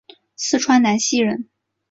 [0.35, 1.47] 四川南溪人。